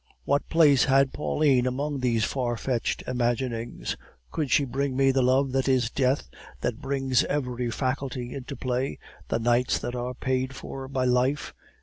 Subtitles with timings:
[0.25, 3.95] What place had Pauline among these far fetched imaginings?
[4.31, 6.27] Could she bring me the love that is death,
[6.61, 11.53] that brings every faculty into play, the nights that are paid for by life?